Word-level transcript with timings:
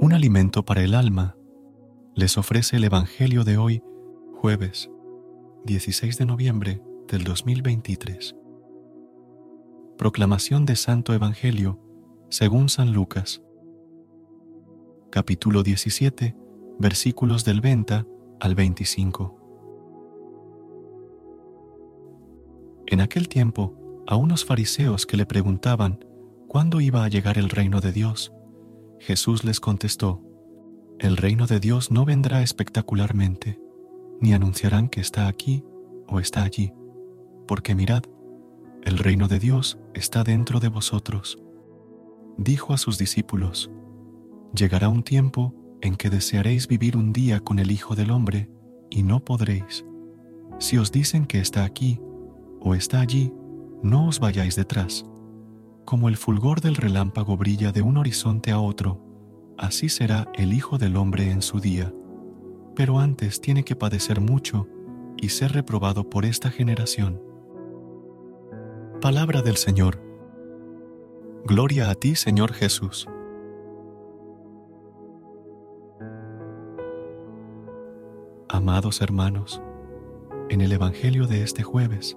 Un 0.00 0.12
alimento 0.12 0.64
para 0.64 0.82
el 0.82 0.94
alma, 0.94 1.36
les 2.14 2.38
ofrece 2.38 2.76
el 2.76 2.84
Evangelio 2.84 3.42
de 3.42 3.58
hoy, 3.58 3.82
jueves 4.32 4.88
16 5.64 6.16
de 6.18 6.24
noviembre 6.24 6.80
del 7.08 7.24
2023. 7.24 8.36
Proclamación 9.96 10.66
de 10.66 10.76
Santo 10.76 11.14
Evangelio 11.14 11.80
según 12.30 12.68
San 12.68 12.92
Lucas. 12.92 13.42
Capítulo 15.10 15.64
17, 15.64 16.36
versículos 16.78 17.44
del 17.44 17.60
20 17.60 18.04
al 18.38 18.54
25. 18.54 19.34
En 22.86 23.00
aquel 23.00 23.28
tiempo, 23.28 24.04
a 24.06 24.14
unos 24.14 24.44
fariseos 24.44 25.06
que 25.06 25.16
le 25.16 25.26
preguntaban 25.26 26.04
cuándo 26.46 26.80
iba 26.80 27.02
a 27.02 27.08
llegar 27.08 27.36
el 27.36 27.50
reino 27.50 27.80
de 27.80 27.90
Dios, 27.90 28.32
Jesús 29.00 29.44
les 29.44 29.60
contestó, 29.60 30.22
El 30.98 31.16
reino 31.16 31.46
de 31.46 31.60
Dios 31.60 31.90
no 31.90 32.04
vendrá 32.04 32.42
espectacularmente, 32.42 33.60
ni 34.20 34.32
anunciarán 34.32 34.88
que 34.88 35.00
está 35.00 35.28
aquí 35.28 35.64
o 36.08 36.18
está 36.18 36.42
allí, 36.42 36.72
porque 37.46 37.74
mirad, 37.74 38.02
el 38.82 38.98
reino 38.98 39.28
de 39.28 39.38
Dios 39.38 39.78
está 39.94 40.24
dentro 40.24 40.60
de 40.60 40.68
vosotros. 40.68 41.38
Dijo 42.36 42.72
a 42.72 42.78
sus 42.78 42.98
discípulos, 42.98 43.70
Llegará 44.54 44.88
un 44.88 45.02
tiempo 45.02 45.54
en 45.80 45.94
que 45.96 46.10
desearéis 46.10 46.66
vivir 46.66 46.96
un 46.96 47.12
día 47.12 47.40
con 47.40 47.58
el 47.58 47.70
Hijo 47.70 47.94
del 47.94 48.10
Hombre, 48.10 48.50
y 48.90 49.02
no 49.02 49.24
podréis. 49.24 49.84
Si 50.58 50.78
os 50.78 50.90
dicen 50.90 51.26
que 51.26 51.40
está 51.40 51.64
aquí 51.64 52.00
o 52.60 52.74
está 52.74 53.00
allí, 53.00 53.32
no 53.82 54.08
os 54.08 54.18
vayáis 54.18 54.56
detrás 54.56 55.04
como 55.88 56.10
el 56.10 56.18
fulgor 56.18 56.60
del 56.60 56.76
relámpago 56.76 57.38
brilla 57.38 57.72
de 57.72 57.80
un 57.80 57.96
horizonte 57.96 58.50
a 58.50 58.60
otro, 58.60 59.00
así 59.56 59.88
será 59.88 60.30
el 60.34 60.52
Hijo 60.52 60.76
del 60.76 60.98
Hombre 60.98 61.30
en 61.30 61.40
su 61.40 61.60
día. 61.60 61.94
Pero 62.76 62.98
antes 62.98 63.40
tiene 63.40 63.64
que 63.64 63.74
padecer 63.74 64.20
mucho 64.20 64.68
y 65.16 65.30
ser 65.30 65.52
reprobado 65.52 66.10
por 66.10 66.26
esta 66.26 66.50
generación. 66.50 67.22
Palabra 69.00 69.40
del 69.40 69.56
Señor. 69.56 69.98
Gloria 71.46 71.88
a 71.88 71.94
ti, 71.94 72.16
Señor 72.16 72.52
Jesús. 72.52 73.08
Amados 78.50 79.00
hermanos, 79.00 79.62
en 80.50 80.60
el 80.60 80.72
Evangelio 80.72 81.26
de 81.26 81.44
este 81.44 81.62
jueves, 81.62 82.14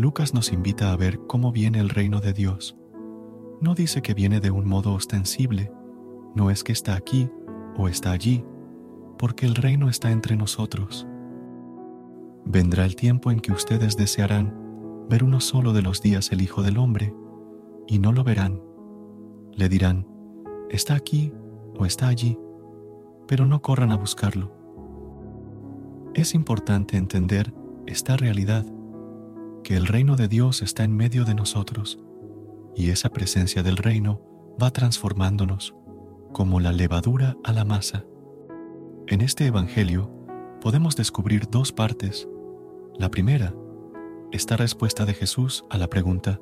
Lucas 0.00 0.32
nos 0.32 0.50
invita 0.50 0.92
a 0.92 0.96
ver 0.96 1.20
cómo 1.26 1.52
viene 1.52 1.78
el 1.78 1.90
reino 1.90 2.22
de 2.22 2.32
Dios. 2.32 2.74
No 3.60 3.74
dice 3.74 4.00
que 4.00 4.14
viene 4.14 4.40
de 4.40 4.50
un 4.50 4.66
modo 4.66 4.94
ostensible, 4.94 5.70
no 6.34 6.50
es 6.50 6.64
que 6.64 6.72
está 6.72 6.94
aquí 6.94 7.28
o 7.76 7.86
está 7.86 8.12
allí, 8.12 8.42
porque 9.18 9.44
el 9.44 9.54
reino 9.54 9.90
está 9.90 10.10
entre 10.10 10.36
nosotros. 10.36 11.06
Vendrá 12.46 12.86
el 12.86 12.96
tiempo 12.96 13.30
en 13.30 13.40
que 13.40 13.52
ustedes 13.52 13.98
desearán 13.98 15.06
ver 15.10 15.22
uno 15.22 15.38
solo 15.38 15.74
de 15.74 15.82
los 15.82 16.00
días 16.00 16.32
el 16.32 16.40
Hijo 16.40 16.62
del 16.62 16.78
Hombre, 16.78 17.12
y 17.86 17.98
no 17.98 18.10
lo 18.12 18.24
verán. 18.24 18.62
Le 19.52 19.68
dirán, 19.68 20.06
está 20.70 20.94
aquí 20.94 21.30
o 21.78 21.84
está 21.84 22.08
allí, 22.08 22.38
pero 23.28 23.44
no 23.44 23.60
corran 23.60 23.92
a 23.92 23.98
buscarlo. 23.98 24.50
Es 26.14 26.34
importante 26.34 26.96
entender 26.96 27.52
esta 27.84 28.16
realidad 28.16 28.64
que 29.70 29.76
el 29.76 29.86
reino 29.86 30.16
de 30.16 30.26
Dios 30.26 30.62
está 30.62 30.82
en 30.82 30.96
medio 30.96 31.24
de 31.24 31.32
nosotros 31.32 32.00
y 32.74 32.90
esa 32.90 33.10
presencia 33.10 33.62
del 33.62 33.76
reino 33.76 34.20
va 34.60 34.72
transformándonos 34.72 35.76
como 36.32 36.58
la 36.58 36.72
levadura 36.72 37.36
a 37.44 37.52
la 37.52 37.64
masa. 37.64 38.04
En 39.06 39.20
este 39.20 39.46
Evangelio 39.46 40.10
podemos 40.60 40.96
descubrir 40.96 41.48
dos 41.48 41.70
partes. 41.70 42.28
La 42.98 43.12
primera, 43.12 43.54
esta 44.32 44.56
respuesta 44.56 45.04
de 45.04 45.14
Jesús 45.14 45.64
a 45.70 45.78
la 45.78 45.86
pregunta, 45.86 46.40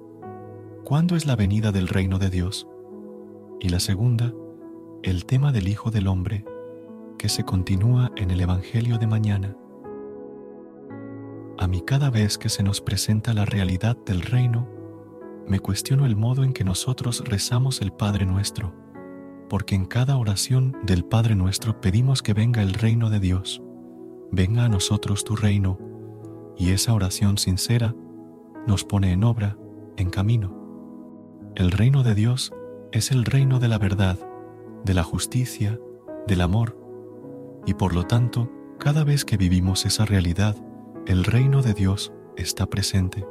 ¿cuándo 0.87 1.15
es 1.15 1.27
la 1.27 1.37
venida 1.37 1.71
del 1.71 1.89
reino 1.89 2.19
de 2.19 2.31
Dios? 2.31 2.67
Y 3.61 3.69
la 3.69 3.81
segunda, 3.81 4.33
el 5.03 5.27
tema 5.27 5.53
del 5.53 5.69
Hijo 5.69 5.91
del 5.91 6.07
Hombre, 6.07 6.47
que 7.19 7.29
se 7.29 7.45
continúa 7.45 8.11
en 8.17 8.31
el 8.31 8.41
Evangelio 8.41 8.97
de 8.97 9.07
mañana. 9.07 9.55
A 11.61 11.67
mí 11.67 11.81
cada 11.81 12.09
vez 12.09 12.39
que 12.39 12.49
se 12.49 12.63
nos 12.63 12.81
presenta 12.81 13.35
la 13.35 13.45
realidad 13.45 13.97
del 14.07 14.23
reino, 14.23 14.69
me 15.49 15.59
cuestiono 15.59 16.07
el 16.07 16.15
modo 16.15 16.45
en 16.45 16.53
que 16.53 16.63
nosotros 16.63 17.25
rezamos 17.27 17.83
el 17.83 17.91
Padre 17.91 18.27
nuestro, 18.27 18.73
porque 19.49 19.75
en 19.75 19.85
cada 19.85 20.19
oración 20.19 20.77
del 20.85 21.05
Padre 21.05 21.35
nuestro 21.35 21.81
pedimos 21.81 22.23
que 22.23 22.33
venga 22.33 22.63
el 22.63 22.75
reino 22.75 23.11
de 23.11 23.19
Dios, 23.19 23.61
venga 24.31 24.67
a 24.67 24.69
nosotros 24.69 25.25
tu 25.25 25.35
reino, 25.35 25.81
y 26.57 26.71
esa 26.71 26.95
oración 26.95 27.39
sincera 27.39 27.93
nos 28.69 28.85
pone 28.85 29.11
en 29.11 29.25
obra, 29.25 29.57
en 29.97 30.11
camino. 30.11 30.55
El 31.57 31.73
reino 31.73 32.05
de 32.05 32.15
Dios 32.15 32.53
es 32.93 33.11
el 33.11 33.25
reino 33.25 33.59
de 33.59 33.67
la 33.67 33.79
verdad, 33.79 34.17
de 34.85 34.95
la 34.95 35.03
justicia, 35.03 35.77
del 36.29 36.41
amor, 36.41 36.79
y 37.67 37.75
por 37.75 37.95
lo 37.95 38.05
tanto, 38.05 38.49
cada 38.79 39.03
vez 39.03 39.25
que 39.25 39.37
vivimos 39.37 39.87
esa 39.87 40.05
realidad, 40.05 40.55
el 41.09 41.25
reino 41.25 41.63
de 41.63 41.73
Dios 41.73 42.13
está 42.37 42.67
presente. 42.67 43.27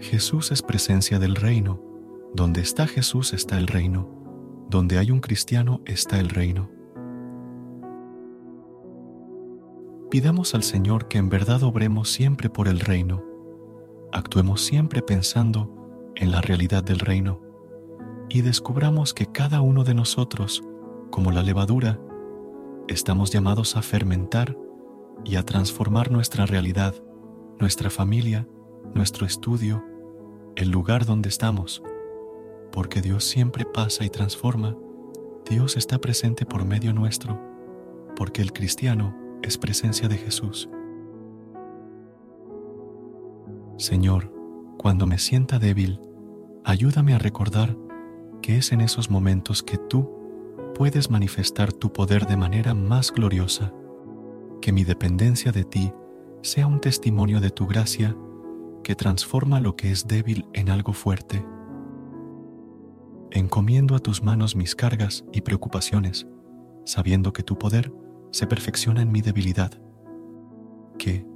Jesús 0.00 0.50
es 0.50 0.62
presencia 0.62 1.20
del 1.20 1.36
reino. 1.36 1.80
Donde 2.34 2.60
está 2.60 2.88
Jesús 2.88 3.32
está 3.32 3.56
el 3.56 3.68
reino. 3.68 4.08
Donde 4.68 4.98
hay 4.98 5.12
un 5.12 5.20
cristiano 5.20 5.80
está 5.86 6.18
el 6.18 6.28
reino. 6.28 6.68
Pidamos 10.10 10.56
al 10.56 10.64
Señor 10.64 11.06
que 11.06 11.18
en 11.18 11.28
verdad 11.28 11.62
obremos 11.62 12.10
siempre 12.10 12.50
por 12.50 12.66
el 12.66 12.80
reino. 12.80 13.22
Actuemos 14.10 14.62
siempre 14.62 15.02
pensando 15.02 16.12
en 16.16 16.32
la 16.32 16.40
realidad 16.40 16.82
del 16.82 16.98
reino 16.98 17.40
y 18.28 18.40
descubramos 18.40 19.14
que 19.14 19.26
cada 19.26 19.60
uno 19.60 19.84
de 19.84 19.94
nosotros, 19.94 20.64
como 21.12 21.30
la 21.30 21.44
levadura, 21.44 22.00
estamos 22.88 23.30
llamados 23.30 23.76
a 23.76 23.82
fermentar 23.82 24.56
y 25.24 25.36
a 25.36 25.44
transformar 25.44 26.10
nuestra 26.10 26.46
realidad, 26.46 26.94
nuestra 27.58 27.90
familia 27.90 28.46
nuestro 28.94 29.26
estudio, 29.26 29.84
el 30.56 30.70
lugar 30.70 31.06
donde 31.06 31.28
estamos. 31.28 31.82
Porque 32.70 33.00
Dios 33.00 33.24
siempre 33.24 33.64
pasa 33.64 34.04
y 34.04 34.10
transforma, 34.10 34.76
Dios 35.48 35.76
está 35.76 35.98
presente 35.98 36.46
por 36.46 36.64
medio 36.64 36.92
nuestro, 36.92 37.40
porque 38.16 38.42
el 38.42 38.52
cristiano 38.52 39.14
es 39.42 39.58
presencia 39.58 40.08
de 40.08 40.16
Jesús. 40.16 40.68
Señor, 43.76 44.32
cuando 44.78 45.06
me 45.06 45.18
sienta 45.18 45.58
débil, 45.58 46.00
ayúdame 46.64 47.14
a 47.14 47.18
recordar 47.18 47.76
que 48.40 48.56
es 48.56 48.72
en 48.72 48.80
esos 48.80 49.10
momentos 49.10 49.62
que 49.62 49.78
tú 49.78 50.10
puedes 50.74 51.10
manifestar 51.10 51.72
tu 51.72 51.92
poder 51.92 52.26
de 52.26 52.36
manera 52.36 52.74
más 52.74 53.12
gloriosa, 53.12 53.72
que 54.62 54.72
mi 54.72 54.84
dependencia 54.84 55.52
de 55.52 55.64
ti 55.64 55.92
sea 56.40 56.66
un 56.66 56.80
testimonio 56.80 57.40
de 57.40 57.50
tu 57.50 57.66
gracia 57.66 58.16
que 58.82 58.94
transforma 58.94 59.60
lo 59.60 59.76
que 59.76 59.90
es 59.90 60.06
débil 60.06 60.46
en 60.54 60.70
algo 60.70 60.94
fuerte. 60.94 61.44
Encomiendo 63.32 63.94
a 63.94 63.98
tus 63.98 64.22
manos 64.22 64.56
mis 64.56 64.74
cargas 64.74 65.24
y 65.32 65.42
preocupaciones, 65.42 66.26
sabiendo 66.84 67.32
que 67.32 67.42
tu 67.42 67.58
poder 67.58 67.92
se 68.30 68.46
perfecciona 68.46 69.02
en 69.02 69.12
mi 69.12 69.20
debilidad, 69.20 69.72
que, 70.96 71.26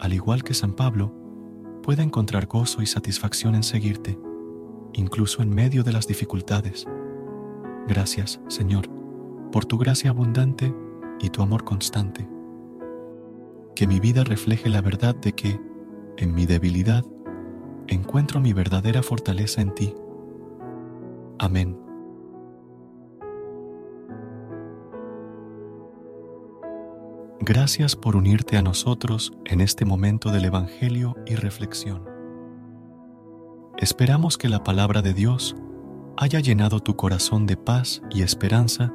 al 0.00 0.12
igual 0.12 0.42
que 0.42 0.54
San 0.54 0.72
Pablo, 0.72 1.14
pueda 1.82 2.02
encontrar 2.02 2.46
gozo 2.46 2.82
y 2.82 2.86
satisfacción 2.86 3.54
en 3.54 3.62
seguirte, 3.62 4.18
incluso 4.94 5.42
en 5.42 5.50
medio 5.50 5.82
de 5.82 5.92
las 5.92 6.06
dificultades. 6.06 6.86
Gracias, 7.86 8.40
Señor, 8.48 8.88
por 9.52 9.66
tu 9.66 9.76
gracia 9.76 10.10
abundante 10.10 10.74
y 11.20 11.28
tu 11.28 11.42
amor 11.42 11.64
constante. 11.64 12.39
Que 13.74 13.86
mi 13.86 14.00
vida 14.00 14.24
refleje 14.24 14.68
la 14.68 14.80
verdad 14.80 15.14
de 15.14 15.32
que, 15.32 15.60
en 16.16 16.34
mi 16.34 16.46
debilidad, 16.46 17.04
encuentro 17.86 18.40
mi 18.40 18.52
verdadera 18.52 19.02
fortaleza 19.02 19.60
en 19.60 19.74
ti. 19.74 19.94
Amén. 21.38 21.76
Gracias 27.40 27.96
por 27.96 28.16
unirte 28.16 28.58
a 28.58 28.62
nosotros 28.62 29.32
en 29.46 29.62
este 29.62 29.86
momento 29.86 30.30
del 30.30 30.44
Evangelio 30.44 31.16
y 31.26 31.36
reflexión. 31.36 32.04
Esperamos 33.78 34.36
que 34.36 34.50
la 34.50 34.62
palabra 34.62 35.00
de 35.00 35.14
Dios 35.14 35.56
haya 36.18 36.40
llenado 36.40 36.80
tu 36.80 36.96
corazón 36.96 37.46
de 37.46 37.56
paz 37.56 38.02
y 38.10 38.20
esperanza 38.20 38.92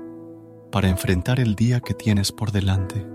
para 0.72 0.90
enfrentar 0.90 1.40
el 1.40 1.56
día 1.56 1.80
que 1.80 1.96
tienes 1.96 2.32
por 2.32 2.52
delante. 2.52 3.15